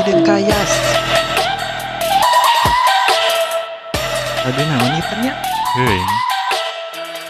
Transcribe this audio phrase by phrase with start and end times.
[0.00, 0.72] Hidden Kayas.
[4.48, 5.32] Aduh naon nya?
[5.76, 6.08] Heuing.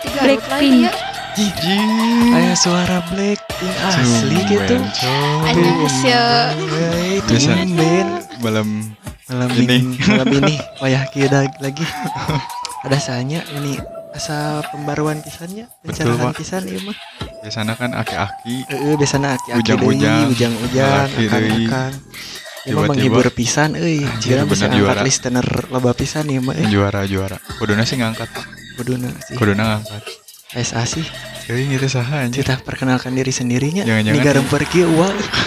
[0.06, 0.87] Tiga Blackpink.
[0.87, 0.92] ya.
[1.35, 2.31] Jing.
[2.31, 4.78] Aya suara Blackpink asli gitu.
[5.51, 6.22] Annyeonghaseyo.
[7.19, 7.59] Itu Bisa.
[7.59, 8.06] tumben.
[8.38, 8.69] Belum
[9.27, 9.78] malam Ini.
[10.06, 11.87] malam ini wayah kieu da- lagi
[12.82, 13.78] ada sanya ini
[14.10, 16.98] asa pembaruan pisannya pencerahan pisan ieu mah
[17.38, 21.92] biasanya kan aki-aki heeh biasana aki-aki Ujang-ujang, ujang-ujang akan-akan
[22.60, 22.92] Ieu Tiba-tiba.
[22.92, 25.00] menghibur pisan euy jika bisa ngangkat juara.
[25.00, 27.41] listener loba pisan ieu mah eh juara-juara.
[27.56, 28.28] Kuduna sih ngangkat.
[28.77, 30.02] kuduna sih Kuduna ngangkat.
[30.52, 31.06] SA sih
[31.46, 32.42] Heuing itu saha anjir.
[32.42, 34.91] kita perkenalkan diri sendirinya Jangan-jangan- Niga rempeur kieu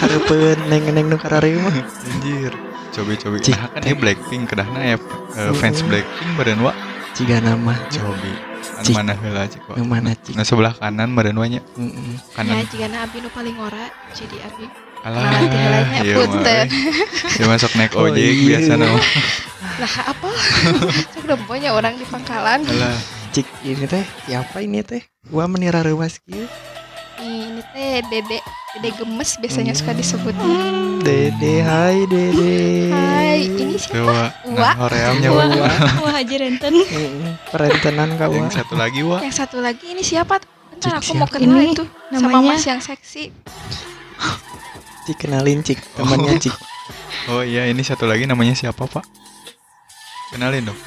[0.00, 1.70] hareupeun neng-neng nu kararieu mah
[2.10, 2.50] Anjir.
[2.90, 3.42] Cobi-cobi.
[3.44, 4.96] Nah kan ini Blackpink kedahna ya
[5.34, 5.82] eh, fans.
[5.82, 6.72] Blackpink beren wa
[7.12, 8.32] ciga nama cobi.
[8.74, 9.74] Anu mana heula cik wa.
[9.78, 11.60] yang mana cik Nah sebelah kanan beren wa nya.
[11.74, 11.90] Heeh.
[12.14, 12.64] Ya Kanan.
[12.64, 14.66] jika Abi nu paling ora jadi Abi.
[15.04, 15.20] Alah.
[15.22, 16.64] Nah, tinggalannya iya, punten.
[16.64, 16.64] mah.
[17.30, 18.56] Dia masuk naik Oh, ojek iya.
[18.56, 18.96] biasa nama.
[19.76, 20.28] Lah apa?
[21.12, 22.64] Sok demponya orang di pangkalan.
[22.64, 22.96] Alah.
[23.28, 26.46] cik ini teh siapa ini teh gua menira reuas kieu
[27.18, 28.38] Ini teh Dede
[28.72, 30.32] Dede gemes biasanya suka disebut.
[31.00, 32.88] Dede, hai Dede.
[32.88, 34.00] Hai, ini siapa?
[34.00, 34.22] Wa.
[34.46, 34.54] Wa.
[34.56, 35.44] Nah horeamnya wa.
[35.44, 36.72] Wah, wah aja renten.
[36.72, 38.30] Heeh, Perentenan kau.
[38.30, 39.18] Yang satu lagi wa.
[39.18, 40.38] Yang satu lagi ini siapa?
[40.70, 43.28] Bentar Cik, aku mau kenal itu sama namanya- Mas yang seksi.
[45.04, 46.54] Cik kenalin Cik, temannya Cik.
[47.26, 49.04] Oh iya ini satu lagi namanya siapa pak?
[50.30, 50.80] Kenalin dong.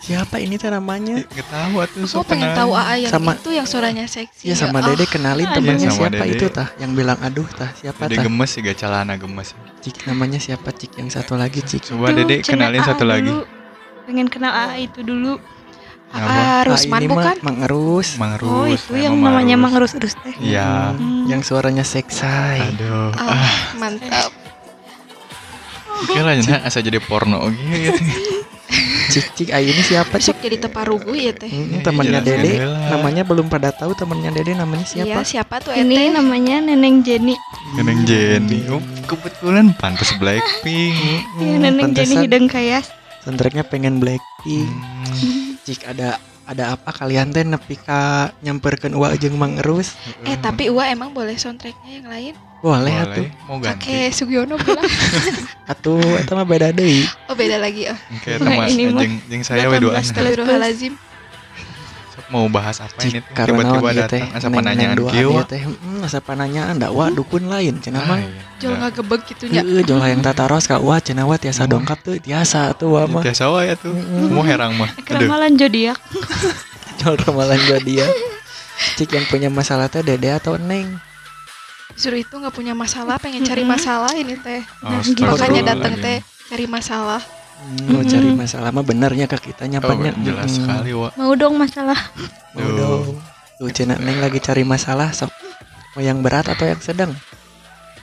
[0.00, 1.16] Siapa ini teh namanya?
[1.16, 2.58] Ih, Nggak tahu atuh Aku sok pengen kenalin.
[2.58, 4.44] tahu AA yang Sama- itu yang suaranya seksi.
[4.44, 6.34] Ya sama Ah, Dede kenalin Iya, temannya sama siapa Dede.
[6.34, 8.24] itu tah yang bilang aduh tah siapa Dede tah?
[8.26, 9.48] gemes sih gak celana gemes.
[9.78, 11.82] Cik namanya siapa Cik yang satu lagi Cik?
[11.86, 13.30] Coba Tuh, Dede kenalin satu lagi.
[14.02, 15.38] Pengen kenal AA itu dulu.
[16.12, 17.36] Ah, Rusman ini mah bukan?
[17.40, 18.08] Mang Erus.
[18.16, 18.50] Mang Rus.
[18.50, 19.62] Oh, itu emang yang Mang namanya Rus.
[19.62, 20.34] Mang Rus Rus teh.
[20.38, 20.92] Iya.
[20.92, 22.58] Hmm, Yang suaranya seksai.
[22.68, 23.14] Aduh.
[23.14, 24.30] Ah, mantap.
[26.00, 27.92] Oke lah jangan asa jadi porno gitu.
[29.10, 30.38] Cik Cik ayo ini siapa Sok Cik?
[30.40, 31.46] jadi teparugu ya teh.
[31.46, 35.20] Hmm, Ya, temannya Dede namanya belum pada tahu temannya Dede namanya Iya, siapa?
[35.22, 36.14] siapa tuh Ini Ete?
[36.14, 37.34] namanya Neneng Jenny.
[37.74, 38.64] Neneng Jenny.
[38.66, 40.94] Oh, kebetulan pantas Blackpink.
[41.34, 42.86] Hmm, Iya, Neneng Jenny hidung kayas.
[43.20, 44.64] soundtracknya pengen Blackpink.
[44.64, 44.99] Hmm.
[45.70, 46.18] Cik ada
[46.50, 49.94] ada apa kalian teh nepi ka nyamperkeun Wa jeung Mang Erus?
[50.26, 52.34] Eh tapi Uwa emang boleh soundtracknya yang lain?
[52.58, 53.22] Boleh atuh.
[53.22, 53.46] Boleh.
[53.46, 53.86] Mau ganti.
[53.86, 54.82] Kakek Sugiono bilang.
[55.70, 57.06] Atuh eta mah beda deui.
[57.30, 57.98] Oh beda lagi oh.
[58.18, 59.78] Oke, teman ini mah jeung jeung saya we.
[59.78, 60.98] 18 Astagfirullahalazim.
[62.30, 63.34] Mau bahas apa ini Cik teh?
[63.34, 65.34] karena Tiba-tiba datang asa pananyaan kieu.
[65.34, 68.22] ieu teh heeh asa pananyaan da wa dukun lain cenah mah.
[68.56, 69.60] Jol nggak gebeg gitu nya.
[69.60, 71.72] Heeh jol yang tataros ka wa cenah wa tiasa Hmm.
[71.74, 73.22] dongkap tuh tiasa tuh wa mah.
[73.26, 73.90] Biasa wae tuh.
[73.90, 74.30] Mm-mm.
[74.30, 74.86] Mau herang mah.
[74.88, 75.26] Aduh.
[75.26, 75.98] Keramalan zodiak.
[77.00, 78.06] Jol ramalan dia.
[78.94, 81.00] Cik yang punya masalah teh Dede atau Neng?
[81.96, 84.62] Justru itu nggak punya masalah, pengen cari masalah ini teh.
[84.80, 86.00] Nah, Makanya datang Astagfirullahaladzim.
[86.00, 87.20] teh cari masalah.
[87.60, 90.16] Hmm, mau cari masalah mah benernya ke kita Oh, nyapanya.
[90.18, 90.58] jelas Mm-mm.
[90.58, 91.12] sekali, Wak.
[91.14, 91.98] Mau dong masalah.
[92.52, 93.20] Mau dong.
[93.56, 95.28] Tuh cenah Neng lagi cari masalah sok.
[95.92, 97.12] Mau yang berat atau yang sedang?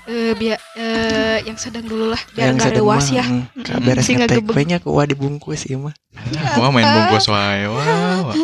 [0.06, 3.26] Eh biar eh yang sedang dulu lah, biar yang nggak sedang mah, ya.
[3.26, 4.56] mm, Mm, Kaberes sih nggak ngetek gebeg.
[4.56, 5.96] we nya ku dibungkus ieu mah.
[6.56, 7.68] Wah, main bungkus wae.
[7.68, 7.84] Wah,
[8.24, 8.36] wah.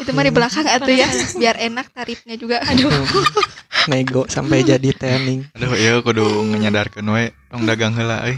[0.00, 2.60] Itu mah di belakang atuh ya, biar enak tarifnya juga.
[2.64, 2.90] Aduh.
[3.90, 5.48] Nego sampai jadi tening.
[5.56, 8.36] Aduh, iya kudu nyadarkeun we tong dagang heula euy.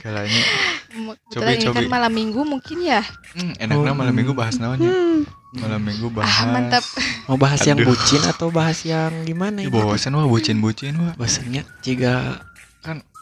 [0.00, 0.42] Kalanya.
[0.90, 3.04] Kebetulan ini kan malam minggu mungkin ya.
[3.36, 4.18] Hmm, enaknya Oh, malam hmm.
[4.24, 4.88] minggu bahas naonnya?
[4.90, 5.22] Hmm.
[5.50, 6.30] Malam minggu bahas.
[6.30, 6.84] Ah mantap.
[7.26, 7.92] Mau bahas yang Aduh.
[7.92, 9.70] bucin atau bahas yang gimana ini?
[9.70, 11.14] bosan wah bucin-bucin wah.
[11.18, 12.40] Bosennya jika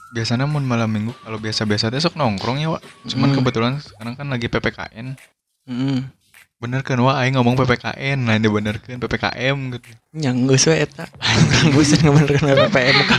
[0.08, 2.80] Biasanya mun malam minggu kalau biasa-biasa teh sok nongkrong ya, Wak.
[3.12, 3.36] Cuman Mm.
[3.36, 5.06] kebetulan sekarang kan lagi PPKN.
[5.68, 6.00] mm,
[6.58, 9.88] Bener kan wah aing ngomong PPKN, lain dibenerkeun PPKM gitu.
[10.10, 11.06] yang geus we eta.
[11.70, 13.18] Bosen ngebenerkeun PPM ka.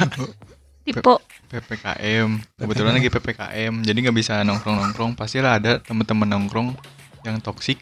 [0.84, 1.00] Tipe
[1.48, 2.28] PPKM.
[2.60, 5.16] Kebetulan lagi PPKM, jadi nggak bisa nongkrong-nongkrong.
[5.16, 6.76] Pastilah ada teman-teman nongkrong
[7.24, 7.80] yang toksik,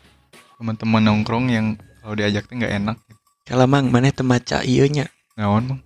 [0.62, 1.74] teman-teman nongkrong yang
[2.06, 2.98] kalau diajak teh nggak enak.
[3.50, 5.10] Kalau mang maneh teu maca ieu nya.
[5.34, 5.80] Naon bang?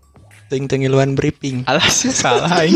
[0.52, 1.64] Teuing teu ngiluan briefing.
[1.64, 2.76] Alas salah aing.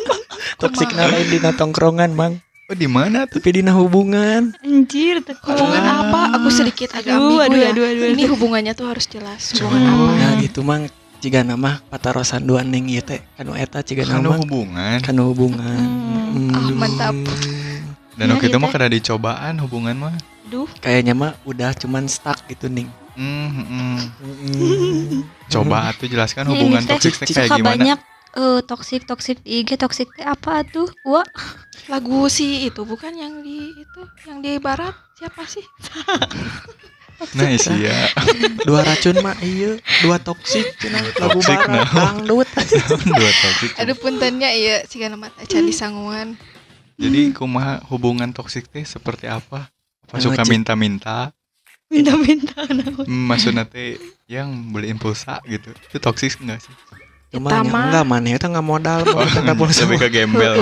[0.64, 2.40] Toksikna lain dina tongkrongan, Mang.
[2.72, 3.36] Oh di mana tuh?
[3.36, 4.56] Tapi dina hubungan.
[4.58, 5.44] anjir teko.
[5.44, 5.96] Hubungan Ah.
[6.02, 6.20] apa?
[6.40, 7.68] Aku sedikit agak Aduh, ambigu aduh, ya.
[7.68, 8.32] aduh, aduh, Ini aduh.
[8.32, 9.52] hubungannya tuh harus jelas.
[9.52, 10.04] Hubungan apa?
[10.16, 10.88] Nah, gitu mang
[11.20, 14.98] jika nama patarosan dua neng ieu teh kanu eta ciga Kan nama hubungan.
[14.98, 15.84] kanu hubungan.
[16.32, 16.48] Hmm.
[16.48, 17.12] Ah, mantap.
[18.10, 18.74] Dan Iya, waktu itu iya, mah teh.
[18.74, 20.14] kada dicobaan hubungan mah.
[20.42, 22.88] Duh, Kayaknya mah udah cuman stuck gitu ning.
[23.12, 23.96] Hmm, hmm, hmm.
[24.48, 25.20] Mm.
[25.46, 27.68] Coba atuh jelaskan Ini hubungan toksik kayak gimana?
[27.76, 27.98] banyak
[28.32, 30.88] eh toksik toksik di IG toksik teh apa tuh?
[31.04, 31.24] Wah,
[31.92, 34.00] Lagu si itu bukan yang di itu,
[34.30, 34.94] yang di barat?
[35.18, 35.64] Siapa sih?
[37.38, 38.10] nah sia
[38.66, 39.78] dua racun mah iya.
[40.02, 41.86] Dua toksik cenah lagu barat nah.
[41.86, 42.48] dangdut.
[43.06, 44.82] Dua toksik Aduh puntennya iya.
[44.86, 46.34] Siga mata candi sanguan.
[46.98, 49.70] jadi kumaha hubungan toksik teh seperti apa?
[50.06, 51.34] Apa Anu, suka minta-minta?
[51.90, 53.02] Minta-minta kenapa?
[53.06, 53.98] Hmm, maksudnya teh
[54.30, 55.74] yang beliin pulsa gitu.
[55.90, 56.74] Itu toksik enggak sih
[57.32, 57.84] nya mah.
[57.88, 60.52] enggak mana itu enggak modal oh, enggak pulsa lebih ke gembel.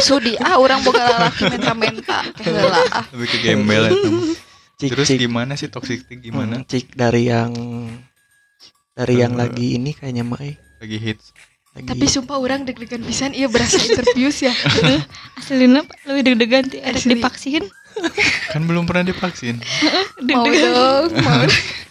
[0.00, 3.04] Sudi ah orang boga lalaki menta-menta heula ah.
[3.12, 4.10] lebih ke gembel itu
[4.80, 5.80] cik terus cik gimana sih teh
[6.16, 7.52] gimana Hmm, cik dari yang
[8.92, 9.38] dari yang Eh.
[9.38, 10.56] lagi ini kayaknya mah eh.
[10.78, 11.36] lagi hits
[11.72, 14.52] lagi Tapi sumpah orang deg-degan pisan iya berasa interviews ya.
[15.38, 17.68] Aslinya lebih deg-degan ada divaksin.
[18.46, 19.60] kan belum pernah divaksin
[20.18, 20.72] Mau Deg-degan.
[20.72, 21.44] dong, mau.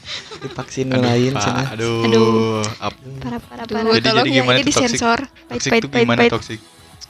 [0.45, 2.61] divaksin lain Pak, cenah aduh, Aduh.
[2.79, 3.91] Ap- Parah parah parah.
[3.91, 4.99] Jadi- tolong jadi ya gimana toxic?
[5.01, 6.59] Pait toksik pait tuh pait gimana cik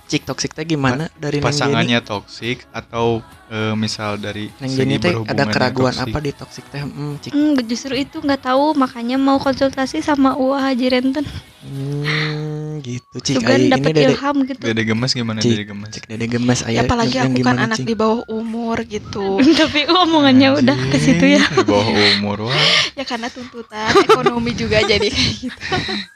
[0.07, 1.49] toksik teh gimana dari Neng Jenny?
[1.49, 6.65] pasangannya toksik atau eh, misal dari Neng segi Jenny teh ada keraguan apa di toksik
[6.67, 11.25] teh hmm, cik Hmm, justru itu nggak tahu makanya mau konsultasi sama Uwa Haji Renten.
[11.65, 14.61] hmm, gitu cik ai, ini dapat dede ilham gitu.
[14.61, 15.49] Dede gemes gimana Cik.
[15.49, 15.89] dede gemes?
[15.91, 17.87] cik dede gemes Ya, aya apalagi aku kan anak Cik?
[17.87, 19.41] di bawah umur gitu.
[19.59, 21.41] Tapi omongannya udah ke situ ya.
[21.41, 22.61] Di bawah umur wah.
[22.93, 25.57] ya karena tuntutan ekonomi juga jadi kayak gitu.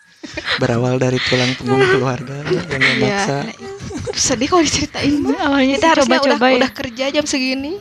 [0.57, 2.79] berawal dari tulang punggung keluarga yang Iya.
[2.93, 3.67] memaksa nah, itu.
[4.13, 5.35] sedih kalau diceritain mah.
[5.41, 6.57] Awalnya Kita sih harusnya udah, ya.
[6.57, 7.71] udah kerja jam segini.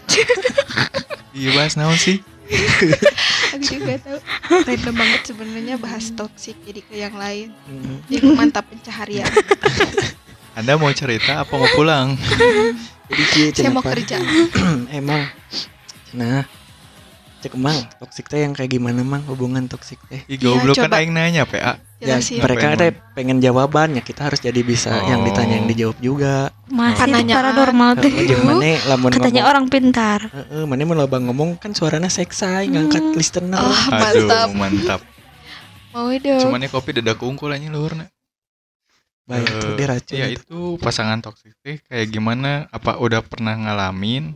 [1.30, 2.18] Iya bahas naon sih?
[3.50, 4.18] Aku juga tahu.
[4.64, 7.52] Random banget sebenarnya bahas toksik jadi ke yang lain.
[7.64, 9.28] Hmm, Jadi mantap pencaharian.
[10.54, 12.16] Anda mau cerita apa mau pulang?
[13.06, 14.18] jadi cie Saya mau kerja.
[14.92, 15.28] emang
[16.08, 16.48] nah
[17.38, 20.98] cek emang toksik teh yang kayak gimana mang hubungan toksik teh Ih goblok kan coba.
[20.98, 21.76] aing nanya PA.
[21.98, 22.38] Ya Jelasin.
[22.38, 25.26] mereka teh pengen jawabannya kita harus jadi bisa yang Oh.
[25.26, 27.38] ditanya yang dijawab juga Masih Pananyaan.
[27.42, 27.90] paranormal
[28.86, 30.20] lamun Katanya ngomong orang pintar.
[30.28, 33.14] heeh maneh mun loba ngomong kan suaranya seksai ngangkat Hmm.
[33.14, 34.48] listener Oh, Aduh, mantap.
[34.54, 35.00] mantap.
[35.88, 36.40] Mau dong.
[36.40, 38.06] Cuman ya kopi dadak unggul aja luhurna.
[39.24, 41.52] baik Eh, tuh diracun Iya itu pasangan toksik
[41.84, 42.64] kayak gimana?
[42.70, 44.32] Apa udah pernah ngalamin?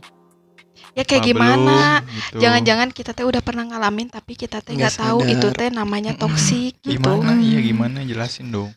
[0.93, 1.77] Ya kayak Apa gimana?
[2.03, 2.37] Gitu.
[2.37, 6.77] Jangan-jangan kita teh udah pernah ngalamin tapi kita teh Nggak tahu itu teh namanya toksik
[6.79, 6.93] gitu.
[6.93, 7.33] gimana?
[7.35, 7.99] Iya gimana?
[8.01, 8.69] Jelasin dong.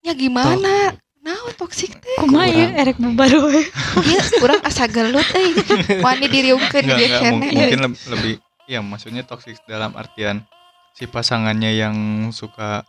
[0.00, 0.94] Ya gimana?
[1.18, 2.16] Nah, toksik teh.
[2.16, 2.80] Kumaha ya Kurang.
[2.80, 3.62] erek bubar we.
[4.06, 5.52] Iya, urang asa gelut euy.
[5.98, 7.30] Wani diriungkeun dia kene.
[7.32, 8.34] mung- mungkin leb- lebih
[8.64, 10.46] ya maksudnya toksik dalam artian
[10.92, 11.96] si pasangannya yang
[12.30, 12.86] suka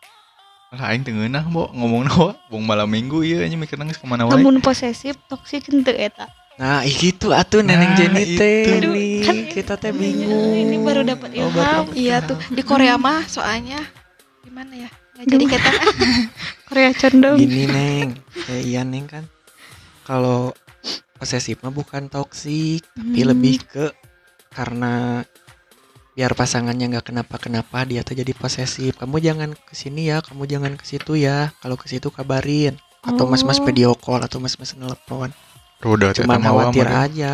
[0.69, 4.03] lah aing teu ngeunah bo ngomong nawa bung malam minggu ieu anjing mikir nangis ke
[4.03, 6.29] mana wae Lamun posesif toksik henteu eta.
[6.57, 8.81] Nah ih gitu atuh neneng Nah, Jenny teh
[9.21, 11.85] Kan kita teh ini- bingung ini baru dapat Oh, baru ilham.
[11.85, 12.27] dapat Iya ilham.
[12.27, 13.79] tuh di Korea mah soalnya
[14.41, 14.89] gimana ya?
[15.15, 15.69] Nggak jadi kita
[16.67, 17.37] Korea condong.
[17.37, 18.07] gini neng
[18.47, 19.23] eh, iya neng kan
[20.01, 20.49] kalau
[21.13, 23.27] posesif mah bukan toksik tapi Hmm.
[23.27, 23.85] lebih ke
[24.49, 25.21] karena
[26.11, 30.73] biar pasangannya nggak kenapa-kenapa dia tuh jadi posesif kamu jangan ke sini ya kamu jangan
[30.73, 33.63] ke situ ya kalau ke situ kabarin atau mas-mas Oh.
[33.63, 35.29] video call atau mas-mas nelpon
[36.13, 37.33] cuman eta mah khawatir aja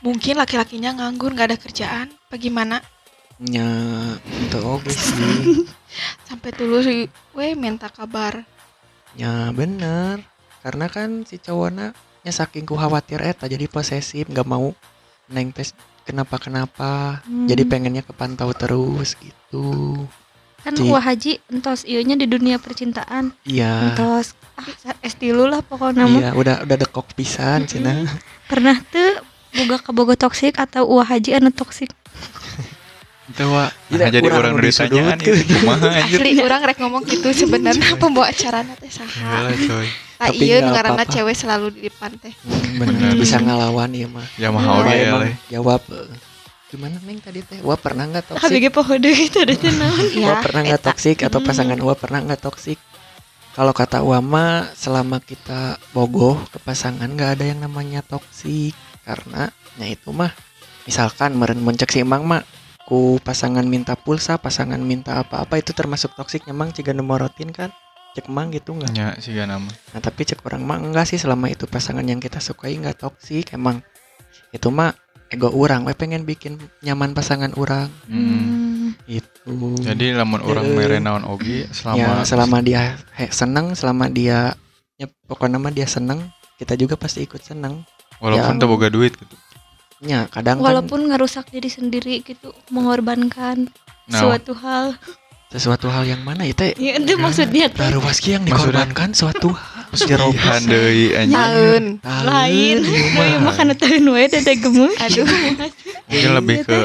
[0.00, 2.08] mungkin laki-lakinya nganggur nggak ada kerjaan.
[2.26, 2.82] Bagaimana?
[3.36, 3.68] nya
[4.40, 5.68] itu oke sih
[6.28, 8.44] Sampai dulu sih, weh minta kabar.
[9.12, 10.20] ya bener
[10.60, 14.76] karena kan si cowoknya nya saking ku khawatir eta jadi posesif nggak mau
[15.26, 17.44] neng tes kenapa kenapa Hmm.
[17.46, 20.04] jadi pengennya kepantau terus gitu
[20.66, 20.74] kan.
[20.82, 23.30] Wah Haji entos ieunya di dunia percintaan.
[23.46, 24.66] iya Entos ah
[24.98, 28.02] es tilu lah pokoknya iya udah udah dekok pisan cina
[28.50, 29.22] Pernah tuh
[29.54, 31.94] boga kaboga toksik atau Wah Haji anu toksik.
[33.26, 35.42] Itu wa Tidak, nah, jadi orang nu udah ditanyakan disudutkeun.
[35.42, 36.18] itu kumaha anjir.
[36.22, 39.10] Asli orang rek ngomong gitu sebenarnya pembawa acaranya teh saha.
[39.10, 39.86] Gila coy.
[40.16, 40.56] Ah Tapi iya
[41.02, 41.12] apa-apa.
[41.12, 42.30] cewek selalu di depan teh.
[42.46, 46.06] Hmm, bener bisa ngelawan ya mah Ya mah Oh, oge Wah, ya jawab eh,
[46.66, 49.92] gimana neng tadi teh wah pernah nggak toksik bege pohode itu ada cenah.
[50.10, 50.26] Iya.
[50.34, 51.46] Wah pernah nggak toksik atau Hmm.
[51.46, 52.78] pasangan Wah pernah nggak toksik?
[53.56, 59.86] Kalau kata Wama selama kita bogoh ke pasangan nggak ada yang namanya toksik karena ya
[59.88, 60.34] itu mah
[60.84, 62.42] misalkan meren mencek si emang mah
[62.86, 67.70] ku pasangan minta pulsa pasangan minta apa-apa itu termasuk toksik emang ciga nemorotin kan
[68.14, 69.68] cek emang gitu nggak Nya sih nama.
[69.92, 73.52] nah tapi cek orang mah enggak sih selama itu pasangan yang kita sukai nggak toksik
[73.52, 73.82] emang
[74.54, 74.94] itu mah
[75.28, 78.94] ego orang we pengen bikin nyaman pasangan orang Hmm.
[79.04, 80.72] itu Jadi lamun orang Eh.
[80.72, 82.80] mere naon oge selama ya selama dia
[83.12, 84.54] he, seneng selama dia
[84.94, 86.22] ya pokoknya mah dia seneng
[86.56, 87.82] kita juga pasti ikut seneng
[88.18, 88.64] walaupun ya.
[88.64, 89.34] boga duit gitu.
[89.98, 93.68] ya kadang Walaupun ngerusak diri sendiri gitu, mengorbankan
[94.06, 94.94] Nah, suatu hal.
[94.94, 99.50] kan sesuatu hal yang mana itu Ya itu maksudnya baru waski yang Maksudnya- dikorbankan suatu
[99.50, 101.34] hal Pesugihan deui anjing.
[101.34, 101.84] Tahun.
[102.04, 102.76] lain.
[102.84, 104.92] iya kana tahun wae teh teh gemus.
[104.98, 105.26] Aduh.
[106.06, 106.78] Mungkin lebih ke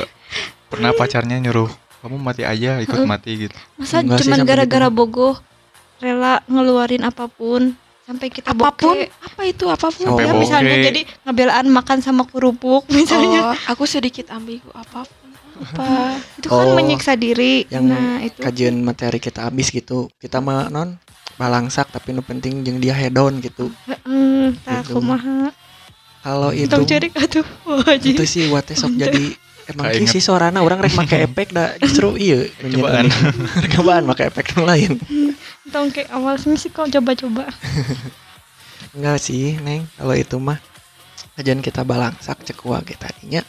[0.67, 1.67] pernah pacarnya nyuruh
[1.99, 4.97] kamu mati aja ikut mati gitu Masa Enggak cuman gara-gara gitu.
[4.97, 5.35] bogoh
[5.99, 9.05] rela ngeluarin apa pun sampai kita apa pun bokeh.
[9.21, 10.41] apa itu apa pun Sampai Ya, bokeh.
[10.41, 13.53] misalnya jadi ngebelaan makan sama kerupuk misalnya.
[13.53, 15.29] oh aku sedikit ambigu apa pun
[15.61, 17.69] apa Itu kan Oh, menyiksa diri.
[17.69, 18.41] yang nah, itu.
[18.41, 20.97] kajian materi kita habis gitu kita mah non
[21.33, 24.93] balangsak tapi nu penting jeung dia hedon gitu Heeh, tah Gitu.
[24.93, 25.49] kumaha.
[26.21, 27.41] kalau itu Tong cerik atuh.
[27.63, 29.33] Wah, itu sih wate sok jadi
[29.69, 33.09] emang ki sih suarana orang rek make efek dah justru iya Cobaan.
[33.71, 35.01] cobaan make efek nu lain
[35.67, 37.47] Tong kayak awal sih kok coba-coba.
[38.91, 40.59] enggak sih neng kalau itu mah
[41.33, 43.39] kajian kita balangsak cek wage tadinya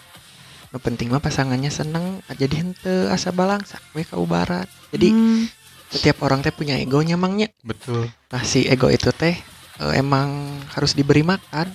[0.71, 5.45] nu penting mah pasangannya seneng jadi hente asa balangsak we ka ubarat jadi Hmm,
[5.93, 8.09] setiap orang teh punya egonya mangnya betul.
[8.09, 9.37] Nah si ego itu teh
[9.79, 11.69] eh, emang harus diberi makan.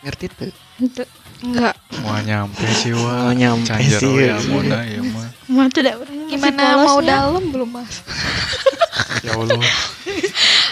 [0.00, 0.48] Ngerti tuh
[1.44, 1.76] enggak.
[2.04, 4.48] Wah nyampe sih wah Oh, nyampe sih, ya iya.
[4.48, 5.28] Mona ya mah.
[5.50, 7.44] Orang masih gimana mau dalam?
[7.52, 8.00] Belum mas.
[9.20, 9.60] Ya Allah.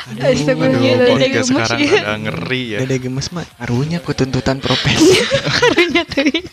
[0.08, 2.00] Aduh podcast gemes sekarang ya.
[2.00, 2.78] ada ngeri ya.
[2.80, 5.20] Dede gemes mah arunya ku tuntutan profesi.
[5.60, 6.48] Karunya teuing.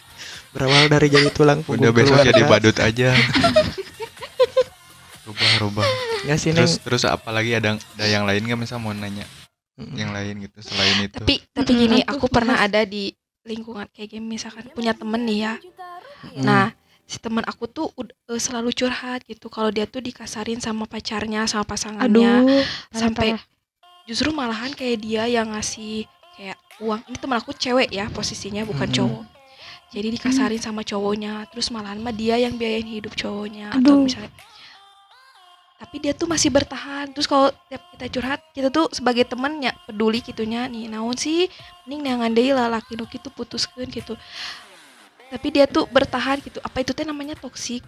[0.56, 2.32] berawal dari jadi tulang punggung Udah besok keluarga.
[2.32, 3.10] jadi badut aja
[5.26, 5.86] Rubah rubah
[6.26, 6.66] Nggak sih neng?
[6.66, 9.26] Terus terus apalagi ada ada yang lain nggak misal mau nanya.
[9.76, 11.20] Yang lain gitu selain itu.
[11.20, 13.12] Tapi tapi gini aku pernah ada di
[13.46, 15.54] lingkungan kayak gini misalkan punya temen nih ya.
[16.26, 16.42] Mm.
[16.42, 16.74] nah
[17.06, 19.46] si teman aku tuh eh, selalu curhat gitu.
[19.54, 22.34] Kalau dia tuh dikasarin sama pacarnya sama pasangannya.
[22.42, 23.44] Aduh, sampai parah.
[24.10, 27.06] justru malahan kayak dia yang ngasih kayak uang.
[27.06, 28.96] Ini teman aku cewek ya posisinya bukan Mhm.
[28.98, 29.24] cowok.
[29.94, 31.46] Jadi dikasarin sama cowoknya.
[31.54, 34.10] Terus malahan mah dia yang biayain hidup cowoknya atau Aduh.
[34.10, 34.34] misalnya
[35.76, 37.12] tapi dia tuh masih bertahan.
[37.12, 41.52] Terus kalau tiap kita curhat kita tuh sebagai temennya peduli gitunya nih naon sih?
[41.86, 44.16] Mending neangan deui lah laki nu kitu putuskeun gitu.
[45.30, 46.64] Tapi dia tuh bertahan gitu.
[46.64, 47.36] Apa itu teh namanya?
[47.36, 47.84] Toksik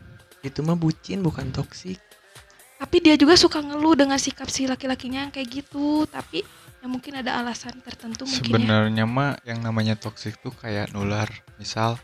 [0.46, 1.98] itu mah bucin bukan toksik
[2.78, 6.06] tapi dia juga suka ngeluh dengan sikap si laki-lakinya yang kayak gitu.
[6.06, 6.46] Tapi
[6.78, 8.54] ya mungkin ada alasan tertentu mungkin ya.
[8.54, 11.26] Sebenarnya mah yang namanya toksik tuh kayak nular.
[11.58, 11.98] Misal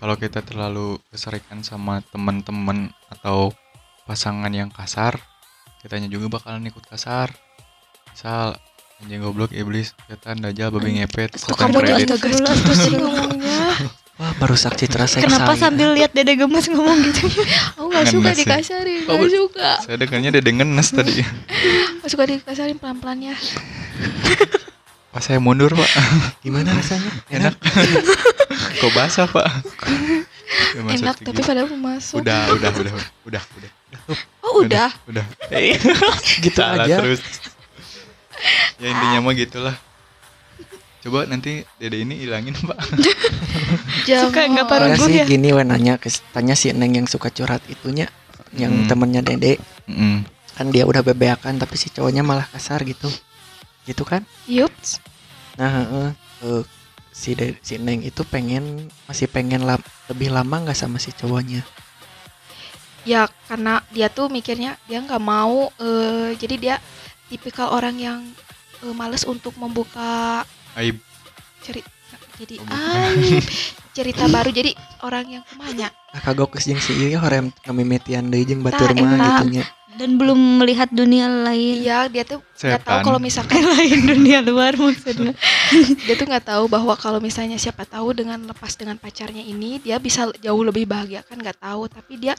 [0.00, 3.52] kalau kita terlalu keserikan sama teman-teman atau
[4.04, 5.20] pasangan yang kasar,
[5.80, 7.32] kitanya juga bakalan ikut kasar.
[8.12, 8.56] Misal
[9.02, 12.08] anjing goblok iblis, setan dajal babi ngepet, kok setan kamu kredit.
[12.20, 13.60] terus sih ngomongnya?
[14.14, 17.26] Wah merusak citra saya Kenapa sambil lihat Dede gemes ngomong gitu?
[17.74, 19.70] aku nggak suka Ngenes dikasarin Oh, nggak suka.
[19.82, 21.18] Saya dengarnya dia dengenes tadi.
[21.98, 23.36] nggak suka dikasarin pelan-pelan ya.
[25.10, 25.90] Pas saya mundur pak,
[26.46, 27.10] gimana rasanya?
[27.26, 27.58] Enak.
[28.82, 29.46] Kok basah pak?
[30.78, 32.22] Enak tapi padahal mau masuk.
[32.22, 32.92] Udah, udah, udah,
[33.26, 33.70] udah, udah,
[34.44, 35.24] oh udah udah.
[36.44, 37.20] gitu Salah aja terus.
[38.76, 39.76] Ya intinya mah gitulah.
[41.00, 42.78] Coba nanti dede ini hilangin pak.
[44.24, 45.24] Suka nggak paruh Enggak Gun sih ya?
[45.26, 48.08] gini we nanya ke tanya si neng yang suka curhat itunya
[48.52, 48.86] yang Hmm.
[48.86, 50.24] temennya dede Mm.
[50.54, 53.10] kan dia udah bebeakan tapi si cowoknya malah kasar gitu
[53.82, 54.96] gitu kan yups
[55.54, 56.08] nah heeh.
[56.42, 56.62] Eh,
[57.10, 58.64] si de- si neng itu pengen
[59.04, 61.60] masih pengen lam- lebih lama nggak sama si cowoknya
[63.04, 66.76] ya karena dia tuh mikirnya dia nggak mau eh, jadi dia
[67.28, 68.20] tipikal orang yang
[68.82, 70.42] eh, males untuk membuka
[70.74, 70.98] Aib.
[71.62, 71.93] cerita
[72.38, 72.66] jadi Oh,
[73.14, 73.44] aib
[73.96, 74.50] cerita baru.
[74.50, 74.74] Jadi
[75.06, 79.42] orang yang kemanya ah kagok jeung si ieu horem ngamimitian deui jeung batur mah eta.
[79.42, 79.64] gitunya
[79.94, 81.78] Dan belum melihat dunia lain.
[81.78, 85.30] iya dia tuh nggak tahu kalau misalkan lain dunia luar maksudnya.
[86.06, 90.02] dia tuh nggak tahu bahwa kalau misalnya siapa tahu dengan lepas dengan pacarnya ini dia
[90.02, 91.86] bisa jauh lebih bahagia kan nggak tahu.
[91.86, 92.34] Tapi dia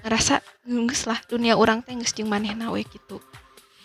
[0.00, 3.20] ngerasa ngeus lah dunia orang teh geus jeung manehna we gitu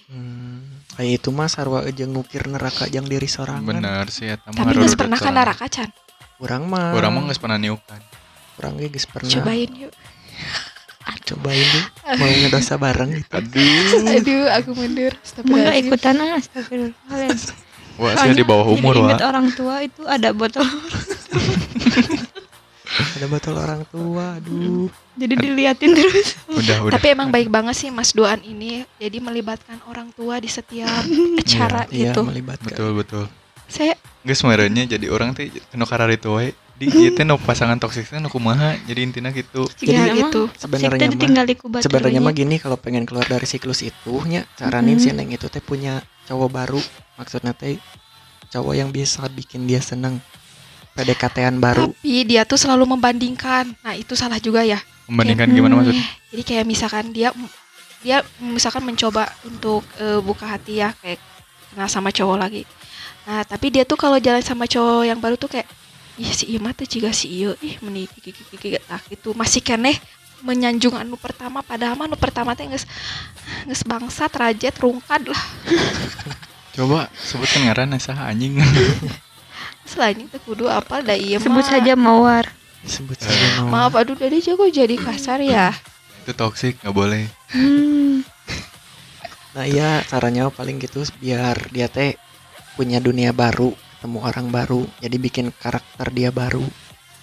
[0.09, 4.35] hmm, kayak itu mah sarwa jeung ngukir neraka jeung diri sorangan Bener sih ya.
[4.41, 5.89] tapi geus pernah kan neraka can
[6.39, 8.01] urang mah Orang mah nggak pernah niukan.
[8.57, 9.93] urang ge geus pernah cobain yuk
[11.29, 11.85] cobain deh
[12.17, 14.17] mau ngedosa bareng gitu Aduh.
[14.17, 15.85] aduh aku mundur Enggak Astagfirullahaladzim.
[15.85, 17.55] ikutan ah, astagfirullahaladzim.
[17.99, 19.03] Wah saya di bawah umur wah.
[19.11, 20.63] ingat orang tua itu ada botol.
[22.89, 26.39] ada botol orang tua aduh Jadi diliatin terus.
[26.47, 26.93] Udah udah.
[26.95, 31.03] Tapi emang baik banget sih Mas Doan ini jadi melibatkan orang tua di setiap
[31.43, 32.23] acara iya gitu.
[32.23, 33.25] melibatkan Betul betul.
[33.67, 36.55] Saya Nggak sebenarnya jadi orang teh kena karar itu wae.
[36.79, 38.79] Di ieu teh no pasangan toksik teh no kumaha.
[38.87, 39.67] Jadi intinya gitu.
[39.75, 40.47] Jadi ya, gitu.
[40.55, 44.47] sebenarnya mah ditinggal di kubat sebenarnya mah gini kalau pengen keluar dari siklus itu nya
[44.55, 45.03] caranin Mm-mm.
[45.03, 45.99] si neng itu teh punya
[46.31, 46.81] cowok baru
[47.19, 47.75] maksudnya teh
[48.49, 50.23] cowok yang bisa bikin dia seneng
[50.97, 53.71] PDKT-an baru Tapi dia tuh selalu membandingkan.
[53.81, 54.81] Nah, itu salah juga ya.
[55.09, 55.55] Membandingkan Hmm.
[55.55, 56.05] gimana maksudnya?
[56.29, 57.29] Jadi kayak misalkan dia
[57.99, 61.19] dia misalkan mencoba untuk eh, buka hati ya kayak
[61.73, 62.63] kenal sama cowok lagi.
[63.27, 65.67] Nah, tapi dia tuh kalau jalan sama cowok yang baru tuh kayak
[66.19, 69.31] ih si iya mah teh ciga si iya ih meni gigi gigi gigi tak gitu
[69.31, 69.95] masih keneh
[70.43, 72.83] menyanjung anu pertama padahal mah anu pertama teh geus
[73.63, 75.43] geus bangsat rajet rungkad lah
[76.75, 78.59] Coba sebutkan ngaran saha anjing.
[79.89, 81.67] Selain itu kudu apa da ieu Sebut mah.
[81.67, 82.45] saja mawar.
[82.79, 83.67] Sebut saja no.
[83.67, 85.73] maaf aduh dari jago jadi kasar ya
[86.21, 87.25] Itu toksik nggak boleh.
[87.49, 88.21] Hmm.
[89.49, 92.13] Nah iya caranya paling gitu biar dia teh
[92.77, 96.63] punya dunia baru, ketemu orang baru, jadi bikin karakter dia baru.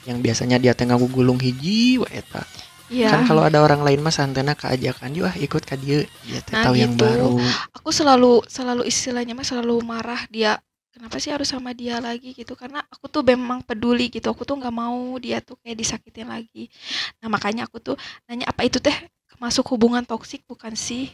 [0.04, 2.42] Yang biasanya dia tengah gulung hiji wa eta.
[2.86, 6.04] iya Kan kalau ada orang lain mah santena keajakan yuk ah ikut ka dieu.
[6.24, 7.02] Dia teh Nah, tahu yang gitu.
[7.02, 7.38] baru.
[7.72, 10.58] aku selalu selalu istilahnya mah selalu marah dia
[10.96, 14.56] kenapa sih harus sama dia lagi gitu karena aku tuh memang peduli gitu aku tuh
[14.56, 16.72] nggak mau dia tuh kayak disakitin lagi
[17.20, 18.96] nah makanya aku tuh nanya apa itu teh
[19.36, 21.12] masuk hubungan toksik bukan sih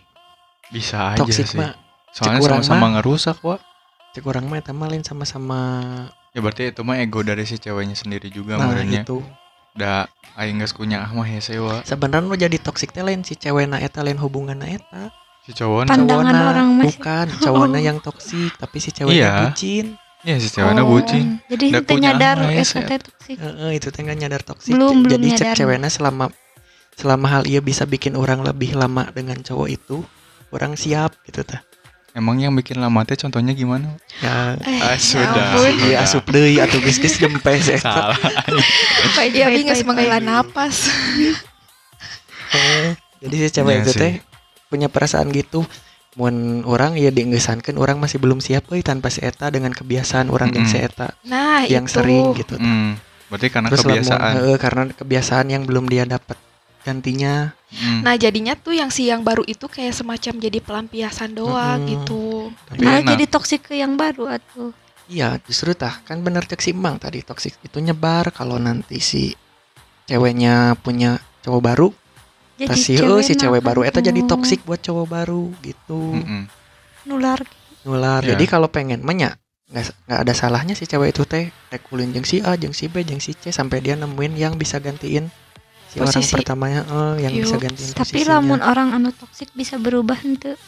[0.70, 1.58] Bisa aja Toxic sih.
[1.58, 1.74] mah
[2.14, 3.58] Soalnya sama-sama ngerusak, Wak.
[4.12, 5.58] cek orang mah eta mah lain sama-sama
[6.30, 9.02] Ya berarti itu mah ego dari si ceweknya sendiri juga nah merenya.
[9.02, 9.20] gitu.
[9.74, 11.80] Da aing geus kunya ah mah hese wa.
[11.82, 15.12] Sebenarnya lo jadi toksik teh lain si cewekna eta lain hubunganna eta.
[15.42, 16.88] Si cowok Pan- Pandangan Cowokna, orang mah sih.
[16.94, 19.32] bukan cowoknya yang toksik tapi si ceweknya Iya.
[19.44, 19.86] bucin.
[20.22, 20.88] ya si ceweknya Oh.
[20.88, 21.42] bucin.
[21.44, 23.36] Jadi punya nyadar ama ya, teh toksik.
[23.36, 24.70] Heeh, itu teh nggak nyadar toksik.
[24.70, 25.56] Belum, belum Jadi cek nyadar.
[25.58, 26.24] ceweknya selama
[26.92, 30.06] selama hal ia bisa bikin orang lebih lama dengan cowok itu,
[30.48, 31.66] orang siap gitu tah.
[32.12, 33.98] Emang yang bikin lama teh contohnya gimana?
[34.20, 35.48] Ya, eh, Ah, ya sudah.
[35.82, 37.82] iya asup deui atuh geus geus jempes eta.
[37.82, 38.18] Salah.
[39.16, 40.22] kayak dia baik, menghela baik.
[40.22, 40.86] napas
[42.52, 42.94] Heeh.
[43.18, 44.12] Jadi si cewek Iya itu teh
[44.72, 45.68] punya perasaan gitu.
[46.12, 50.48] Mun orang ya dienggesankeun orang masih belum siap euy tanpa si eta dengan kebiasaan orang
[50.50, 50.72] yang Mm-mm.
[50.72, 52.52] si eta nah yang itu sering gitu.
[52.54, 54.32] Hmm, berarti karena Terus lamun- kebiasaan.
[54.34, 56.36] heeh, karena kebiasaan yang belum dia dapat
[56.82, 57.56] gantinya.
[57.72, 58.04] Hmm.
[58.04, 61.92] nah jadinya tuh yang si yang baru itu kayak semacam jadi pelampiasan doang Mm-mm.
[61.94, 63.10] gitu Tapi Malah enak.
[63.10, 64.76] jadi toksik ke yang baru atuh.
[65.08, 69.32] Iya, justru tah kan bener cek si Mang tadi toksik itu nyebar kalau nanti si
[70.04, 71.88] ceweknya punya cowok baru,
[72.58, 76.18] tas si heuh, si cewek baru eta jadi toksik buat cowok baru gitu.
[76.18, 76.46] Mm-mm.
[77.08, 77.42] nular.
[77.82, 78.22] Nular.
[78.22, 78.38] Iya.
[78.38, 79.34] Jadi kalau pengen menya
[79.72, 83.02] nggak ada salahnya si cewek itu teh rek ulin jeung si A, jeung si B,
[83.08, 85.32] jeung si C sampai dia nemuin yang bisa gantiin
[85.88, 86.32] si orang Posisi.
[86.36, 87.64] pertamanya eh, yang bisa Yuk.
[87.64, 88.36] gantiin Tapi posisinya.
[88.36, 90.60] lamun orang anu toksik bisa berubah henteu.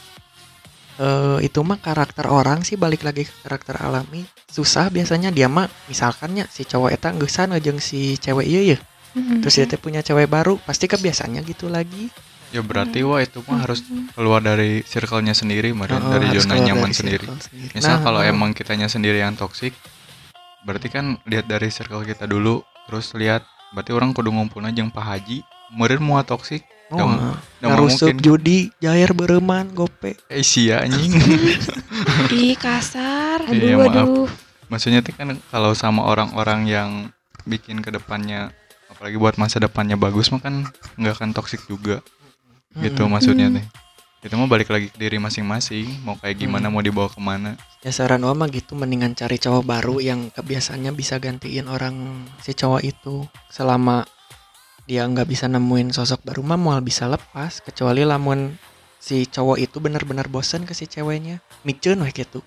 [0.95, 5.67] Eh, itu mah karakter orang sih balik lagi ke karakter alami susah biasanya dia mah
[5.91, 8.77] misalkannya si cowok eta ngeusan jeung si cewek iya ya
[9.15, 9.39] Mm-mm.
[9.39, 12.11] terus dia teh punya cewek baru pasti kebiasaannya gitu lagi
[12.53, 14.15] Ya berarti wah itu mah harus Mm-mm.
[14.15, 15.75] keluar dari circle-nya sendiri.
[15.75, 17.25] Heeh, dari zona nyaman dari sendiri.
[17.27, 17.73] sendiri.
[17.73, 18.31] Misal Nah, kalau heeh.
[18.31, 19.75] emang kitanya sendiri yang toksik,
[20.63, 23.43] berarti kan lihat dari circle kita dulu, terus lihat
[23.75, 27.11] berarti orang kudu ngumpulna jeung Pak Haji, meureun mua toksik, oh, Dong.
[27.75, 31.11] mungkin judi jair bereman gope eh sia anjing.
[32.31, 33.89] ih kasar Aduh, Iya, maaf.
[33.91, 34.27] aduh.
[34.65, 36.89] Maksudnya kan kalau sama orang-orang yang
[37.43, 38.53] bikin ke depannya
[38.87, 42.01] apalagi buat masa depannya bagus mah kan nggak akan toksik juga
[42.75, 43.57] gitu maksudnya Hmm.
[43.59, 43.65] teh.
[44.25, 46.73] Itu mah balik lagi ke diri masing-masing, mau kayak gimana, Hmm.
[46.73, 47.53] mau dibawa ke mana.
[47.85, 52.81] ya saran mah gitu mendingan cari cowok baru yang kebiasaannya bisa gantiin orang si cowok
[52.81, 54.09] itu selama
[54.89, 58.57] dia nggak bisa nemuin sosok baru mah mau bisa lepas kecuali lamun
[58.97, 62.41] si cowok itu benar-benar bosan ke si ceweknya micen weh gitu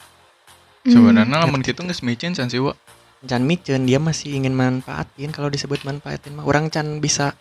[0.82, 0.94] Hmm.
[0.94, 2.74] Sebenarnya lamun ngerti gitu nggak semicin can sih, Wak.
[3.20, 7.34] Can micen dia masih ingin manfaatin kalau disebut manfaatin mah orang can bisa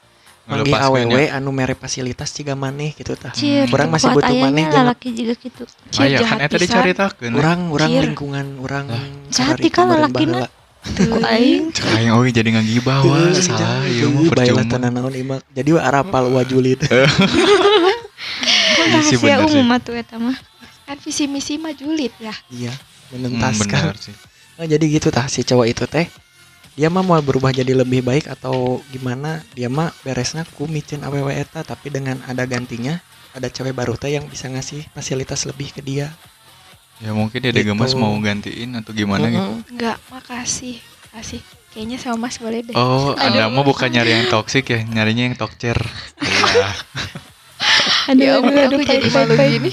[0.44, 4.74] manggih awewe anu mere fasilitas ciga maneh gitu tah Cir, Orang masih butuh maneh jeung-
[4.74, 5.63] lalaki juga gitu.
[5.92, 7.32] Jahat kan eta dicaritakeun.
[7.32, 8.02] orang orang Cir.
[8.04, 8.86] lingkungan orang
[9.30, 10.50] Jahat sarari kan lalakina.
[10.88, 11.70] Ku aing.
[11.70, 14.63] Cek aing oge jadi ngagibah Teuing, salah ieu mah percuma.
[14.63, 15.44] tenan naon ieu mah.
[15.52, 16.80] Jadi wa arapal wa julid.
[18.80, 20.38] Rahasia umum atuh eta mah.
[20.86, 23.92] kan visi misi mah julid ya Iya, Hmm, menentaskan.
[23.92, 24.16] bener sih.
[24.58, 26.10] Nah, jadi gitu tah si cowok itu teh
[26.74, 31.34] dia mah mau berubah jadi lebih baik atau gimana dia mah beresnya ku micin awewe
[31.34, 33.02] eta tapi dengan ada gantinya
[33.34, 36.10] ada cewek baru teh yang bisa ngasih fasilitas lebih ke dia
[36.98, 37.70] Ya mungkin dia Gitu.
[37.70, 39.38] gemes mau gantiin atau gimana gitu.
[39.38, 39.70] Mm-mm.
[39.70, 40.82] Enggak, makasih.
[41.13, 41.46] Kasih.
[41.70, 42.74] Kayaknya sama Mas boleh deh.
[42.74, 45.78] Oh, Anda mah bukan nyari yang toksik ya, nyarinya yang tokcer.
[46.17, 46.74] Iya.
[48.10, 49.48] Aduh, ya ampun, aduh, aku aduh, jadi pai, malu pai.
[49.62, 49.72] gini.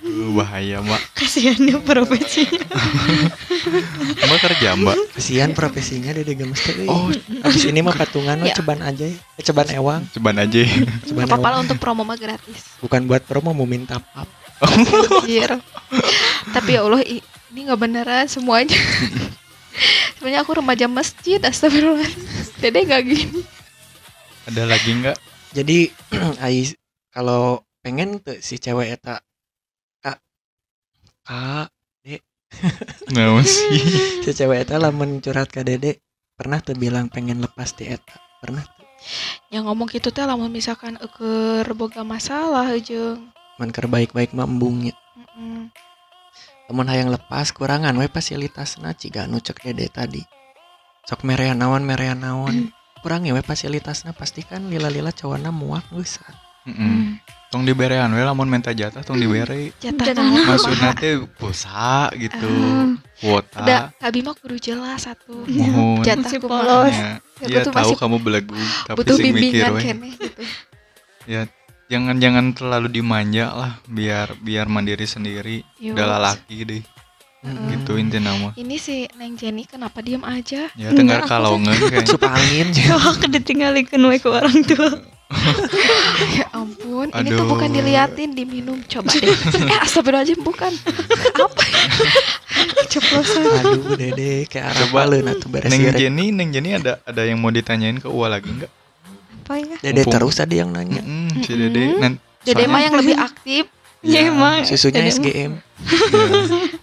[0.00, 1.00] Uh, bahaya, Mbak.
[1.12, 2.64] Kasihannya profesinya.
[4.26, 4.96] Mbak kerja, Mbak.
[5.12, 6.88] kasihan profesinya dia gemes teh.
[6.88, 7.12] Oh,
[7.44, 8.56] habis ini mah patungan mah Ya.
[8.56, 9.16] ceban aja ya.
[9.36, 10.60] Eh, ceban ewang coba aja.
[11.04, 12.80] ceban Apa-apa ewang lah untuk promo mah gratis.
[12.80, 14.24] bukan buat promo mau minta pap
[14.60, 15.56] Anjir.
[16.50, 18.76] Tapi ya Allah, ini nggak beneran semuanya.
[20.16, 22.08] Sebenarnya aku remaja masjid, astagfirullah.
[22.58, 23.40] Dede nggak gini.
[24.48, 25.18] Ada lagi nggak?
[25.50, 25.90] jadi
[26.44, 26.62] ai
[27.10, 29.18] kalau pengen tuh si cewek eta
[31.24, 31.68] kak
[33.10, 33.78] Nggak sih.
[34.26, 36.02] si cewek eta lamun curhat ke dede
[36.34, 38.86] pernah tuh bilang pengen lepas di eta pernah tuh
[39.54, 43.30] yang ngomong gitu teh lamun misalkan keur boga masalah jeung
[43.60, 44.96] Man keur baik-baik mambungnya.
[45.36, 45.68] Mm-mm.
[46.64, 50.24] Temen hayang lepas kurangan we fasilitasna ciga anu cek dede tadi.
[51.04, 52.72] Sok merean naon merean naon.
[53.04, 56.24] Kurangi we fasilitasna pastikan lila-lila cawana muak geus.
[56.64, 57.20] Mm-mm.
[57.50, 59.74] Tong diberean we lamun minta jatah tong dibere.
[59.82, 62.46] jatah Jatah Maksudnya teh pulsa gitu.
[62.46, 62.94] Ah.
[63.18, 63.58] Kuota.
[63.60, 66.00] udah kabi mah kudu jelas satu Mohon.
[66.00, 66.94] jatah polos.
[66.94, 68.52] Ya, Ya, Iya betul, tahu kamu belagu
[68.84, 69.80] tapi butuh sing mikir bimbingan we.
[69.82, 70.42] keneh gitu
[71.24, 71.40] Ya
[71.88, 75.64] jangan jangan terlalu dimanja lah biar biar mandiri sendiri.
[75.76, 75.96] Yo.
[75.96, 76.82] Udah laki deh.
[77.40, 77.72] Mm-mm.
[77.72, 78.52] Gitu inti nama.
[78.54, 82.68] ini si Neng Jenny kenapa diem aja Ya Enggak, kalau nggak kayak Sup angin.
[82.92, 85.00] Wah, ketinggalikeun we ku orang tua.
[86.36, 87.48] ya ampun ini tuh Aduh.
[87.48, 90.72] bukan diliatin diminum coba deh eh astagfirullahaladzim bukan
[91.36, 91.62] apa
[92.90, 93.46] Ceplosan.
[93.62, 95.06] Aduh dede kayak arah Coba.
[95.06, 95.94] baleun atuh beres Neng.
[95.94, 98.66] Jenny, Neng Jenny ada ada yang mau ditanyain ke Uwa lagi nggak?
[99.40, 99.76] Apa ya?
[99.80, 100.12] Dede Mumpung.
[100.12, 100.98] terus ada yang nanya.
[100.98, 101.82] Mm, si Dede.
[101.96, 103.64] Nan- Dede soalnya- mah yang lebih aktif
[104.02, 104.64] Ya, emang.
[104.64, 105.14] Susunya Dede.
[105.14, 106.26] SGM Ya,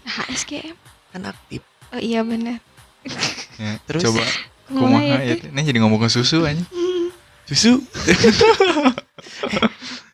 [0.07, 0.75] nah SGM
[1.09, 1.61] kan aktif.
[1.89, 2.63] oh iya bener
[3.51, 3.75] ya.
[3.83, 4.01] Terus?
[4.05, 4.23] coba
[4.67, 5.35] Kumaha ya, ya?
[5.49, 6.63] Neng jadi ngomong ke susu aja.
[7.47, 7.79] Susu.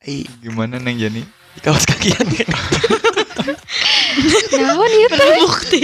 [0.04, 1.24] Eh, Gimana Neng di
[1.64, 2.50] kaos kakian kan.
[4.60, 5.84] naon ieu teh Terbukti.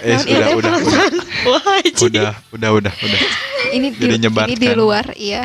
[0.00, 1.04] Eh, sudah, udah, udah,
[2.00, 3.20] udah, udah, udah, udah.
[3.76, 5.44] ini di, ini di luar iya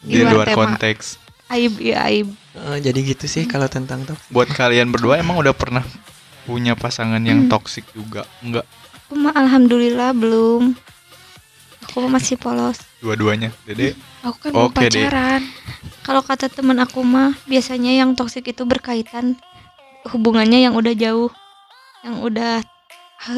[0.00, 0.56] Di luar tema.
[0.56, 1.20] konteks.
[1.52, 2.32] Aib ya aib.
[2.56, 4.32] Eh, jadi gitu sih kalau tentang toxic.
[4.32, 5.84] Buat kalian berdua emang udah pernah
[6.48, 7.50] punya pasangan yang Hmm.
[7.52, 8.24] toksik juga?
[8.40, 8.64] Enggak,
[9.04, 10.72] Aku mah alhamdulillah belum.
[11.84, 12.80] Aku masih polos.
[13.04, 13.52] Dua-duanya.
[13.68, 13.92] Dede,
[14.24, 15.44] aku kan mau pacaran.
[16.00, 19.36] Kalau kata teman aku mah biasanya yang toksik itu berkaitan
[20.08, 21.28] hubungannya yang udah jauh,
[22.00, 22.64] yang udah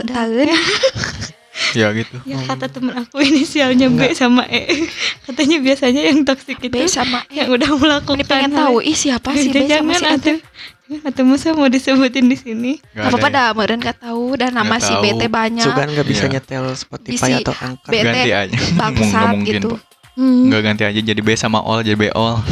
[0.07, 0.51] tahun
[1.77, 2.17] ya gitu.
[2.25, 2.49] ya Hmm.
[2.49, 4.89] kata teman aku inisialnya B sama E.
[5.23, 8.93] Katanya biasanya yang toksik itu B sama E yang udah melakukan ini pengen tahu ih
[8.93, 10.33] siapa sih B sama jangan si
[10.87, 12.73] E atuh masa mau disebutin di sini.
[12.79, 15.03] Nggak Gak apa-apa dah, meren gak tahu dan nama si tahu.
[15.03, 16.33] BT banyak Sugan nggak bisa Iya.
[16.33, 17.91] nyetel Spotify Bisi atau angkat.
[17.91, 18.57] B- yang- ganti BT aja.
[18.73, 19.69] bangsat Nggak mungkin, gitu.
[19.69, 19.81] Pak.
[20.15, 20.43] Hmm.
[20.47, 22.39] Nggak ganti aja jadi B sama all jadi B all.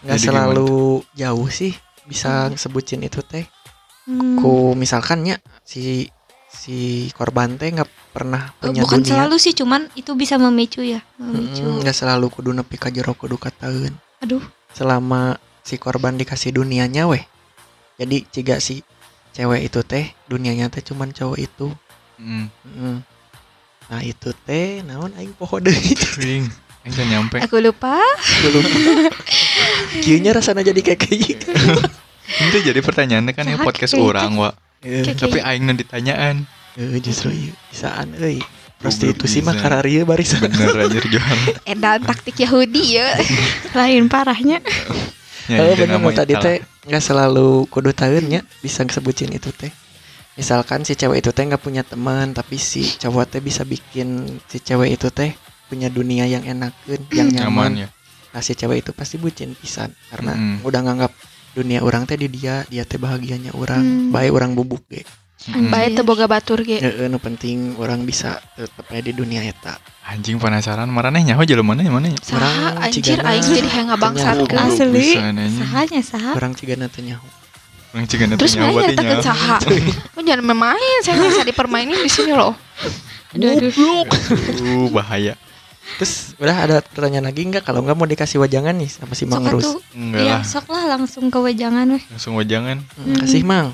[0.00, 0.72] Nggak Jadi selalu
[1.14, 1.72] jauh sih
[2.04, 3.44] bisa sebutin itu teh.
[4.04, 4.36] Hmm.
[4.36, 6.08] Ku misalkannya si
[6.54, 6.78] si
[7.12, 9.10] korban teh nggak pernah Eh, punya Bukan dunia.
[9.10, 11.66] selalu sih, cuman itu bisa memicu ya, memicu.
[11.82, 13.90] nggak selalu kudu nepi ka jero kudu kataeun.
[14.20, 14.40] Aduh,
[14.70, 17.22] Selama si korban dikasih dunianya weh.
[17.94, 18.82] Jadi jika si
[19.30, 21.66] cewek itu teh dunianya teh cuman cowok itu.
[22.16, 22.46] Hmm.
[22.64, 22.98] Mm.
[23.84, 25.94] Nah itu teh naon aing poho deui.
[26.16, 26.46] Ring,
[26.82, 27.36] enggak nyampe.
[27.40, 27.98] Aku lupa.
[30.00, 31.50] Kieunya rasana jadi kayak gitu.
[32.24, 34.30] Itu jadi pertanyaannya kan ya podcast kayak orang,
[34.84, 36.44] Eh, Kayak- Tapi aing nu ditanyaan.
[36.76, 38.38] eh, justru ieu bisaan euy.
[38.76, 39.46] Prostitusi bisa.
[39.46, 40.44] mah kararieu barisan.
[40.44, 41.38] Bener anjir jual.
[41.64, 43.08] Edan taktik Yahudi ya.
[43.78, 44.60] lain parahnya.
[45.44, 49.68] Ya, Eh itu bener namanya tadi teh nggak selalu kudu tahunya bisa sebutin itu teh.
[50.34, 54.58] Misalkan si cewek itu teh nggak punya teman tapi si cowok teh bisa bikin si
[54.58, 57.72] cewek itu teh punya dunia yang enakeun, yang nyaman nyaman.
[57.76, 57.88] ya.
[58.32, 60.64] Nah si cewek itu pasti bucin pisan karena Mm-mm.
[60.64, 61.12] udah nganggap
[61.54, 64.10] dunia orang teh di dia, dia teh bahagianya orang, Hmm.
[64.10, 65.06] baik orang bubuk ge.
[65.44, 65.68] Mm-mm.
[65.68, 66.80] Bae teu boga batur ge.
[66.80, 69.76] Heeh, nu penting orang bisa tetep di dunia eta.
[70.02, 72.16] Anjing penasaran maraneh nyaho jelema mana mana ya?
[72.18, 73.28] Saha Orang anjir cigana.
[73.30, 74.48] aing jadi hayang ngabangsat Kenyang.
[74.48, 74.56] ke.
[74.56, 75.08] As- Asli.
[75.54, 76.32] Sahanya sah.
[76.32, 77.28] Orang cigana teh nyaho.
[77.92, 79.22] Orang cigan Terus nyaho mana berarti nyaritakeun nyaho.
[79.22, 79.56] saha?
[80.16, 82.56] Lu jangan main, saya bisa dipermainin di sini loh.
[83.30, 83.70] Aduh, aduh.
[83.70, 85.36] Uh, bahaya.
[85.94, 87.62] Terus udah ada pertanyaan lagi nggak?
[87.62, 89.68] Kalau nggak mau dikasih wajangan nih sama si Mang Sok Rus.
[89.92, 92.02] Enggak Iya, lah, sok lah langsung ke wejangan weh.
[92.10, 92.82] langsung wajangan.
[92.94, 93.70] Hmm, Kasih Mang.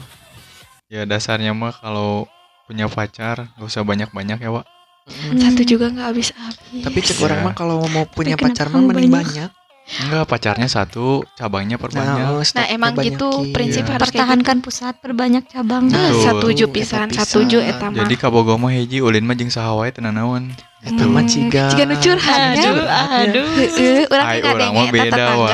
[0.86, 2.28] Ya dasarnya mah kalau
[2.66, 4.66] punya pacar gak usah banyak-banyak ya, Wak.
[5.08, 5.38] Hmm.
[5.38, 6.82] Satu juga nggak habis-habis.
[6.82, 9.26] Tapi cek orang mah kalau mau punya kenapa pacar mah mending banyak?
[9.26, 9.50] banyak.
[9.90, 12.22] Enggak, pacarnya satu, cabangnya perbanyak.
[12.28, 13.98] oh, Nah stok emang gitu prinsip Iya.
[13.98, 14.22] harus kayak gitu.
[14.22, 15.84] Pertahankan pusat perbanyak cabang.
[15.84, 17.98] Nah, satuju pisan, satuju eta mah.
[18.00, 20.54] Jadi kabogo mah hiji ulin mah jeung saha wae tenan naon.
[20.80, 21.64] Eta mah Hmm, ciga.
[21.68, 22.70] ciga nu curhat, ya.
[22.70, 23.46] Aduh, aduh.
[23.50, 25.48] Heeh, urang eta beda wa.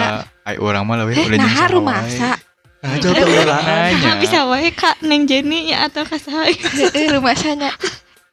[0.44, 2.12] Ai urang mah leuwih Eh, ulin jeung nah saha rumah wae.
[2.12, 2.30] sa.
[2.76, 3.60] Nah, coba ulah.
[3.64, 4.04] Nanya.
[4.04, 6.44] Nah, bisa wae Kak Neng Jenny ya atau Kak Saha.
[6.46, 7.72] Heeh, rumah sana.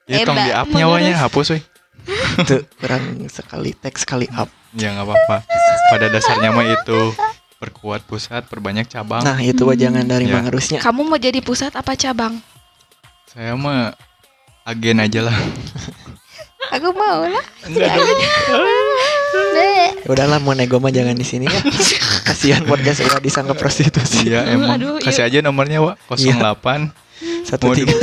[0.04, 1.60] Ya tong Eda, di up-nya wae nya hapus we.
[2.50, 4.50] Tuh, kurang sekali teks sekali up.
[4.76, 5.38] Ya nggak apa-apa.
[5.94, 7.00] Pada dasarnya mah itu
[7.62, 9.24] perkuat pusat, perbanyak cabang.
[9.24, 10.36] Nah, itu wajangan dari Ya.
[10.36, 10.84] Mang Rusnya.
[10.84, 12.44] Kamu mau jadi pusat apa cabang?
[13.32, 13.96] Saya mah
[14.68, 15.38] agen aja lah.
[16.76, 17.46] Aku mau lah.
[17.64, 18.20] Enggak dong.
[20.04, 21.62] Ya udahlah mau nego mah jangan di sini ya.
[22.28, 24.34] Kasihan podcast udah disangka prostitusi.
[24.34, 24.76] Iya emang.
[24.76, 25.06] Aduh, iya.
[25.06, 25.96] Kasih aja nomornya, Wak.
[26.12, 26.92] 08
[27.48, 27.96] Satu mau tiga.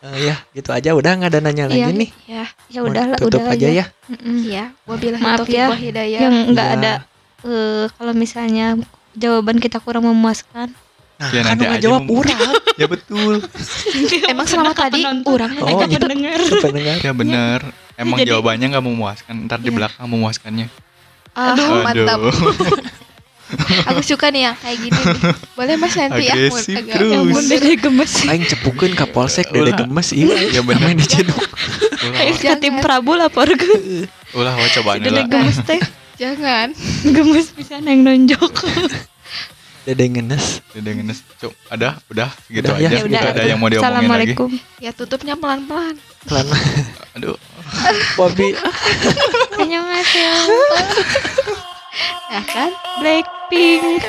[0.00, 1.92] Eh, ya gitu aja udah nggak ada nanya lagi Iya.
[1.92, 3.84] nih Ya, Ya Mau udah lah, tutup udah aja ya
[4.40, 4.64] iya.
[4.82, 6.20] Wabillahi Maaf taufiq ya, hidayah.
[6.22, 6.76] Yang nggak Iya.
[6.78, 6.92] ada
[7.42, 8.66] eh, kalau misalnya
[9.12, 10.72] jawaban kita kurang memuaskan.
[11.14, 12.40] nah Ya, kan nggak jawab urang
[12.80, 13.44] ya betul
[14.32, 15.84] Emang selama tadi orang Oh, iya.
[15.86, 16.00] gitu.
[16.00, 16.38] pendengar.
[16.58, 17.60] pendengar ya bener
[17.94, 19.76] emang Jadi- jawabannya nggak memuaskan ntar di Iya.
[19.76, 20.66] belakang memuaskannya
[21.30, 22.18] Aduh, mantap.
[23.86, 25.18] Aku suka nih yang kayak gini nih.
[25.54, 26.34] Boleh Mas nanti ya.
[26.38, 28.12] Yang mun dede gemes.
[28.24, 31.36] aing cepukeun ka polsek dede gemes iya ya bener main dijeduk
[32.00, 32.40] ulah Ayo wah.
[32.40, 34.08] ke tim Prabu laporkeun.
[34.32, 35.80] ulah wah cobaan Dede gemes teh.
[36.16, 36.76] Jangan.
[37.02, 38.52] Gemes bisa neng nonjok.
[39.80, 43.08] dede ngenes Dede ngenes Cuk, ada udah gitu Udah, aja Ya udah.
[43.08, 44.50] Nggak ada yang mau diomongin lagi Assalamualaikum.
[44.78, 45.96] Ya tutupnya pelan-pelan.
[46.24, 46.46] pelan
[47.10, 47.36] aduh
[48.14, 48.52] Bobby
[49.56, 50.34] Annyeonghaseyo
[52.30, 52.70] ya kan?
[53.02, 54.02] Blackpink.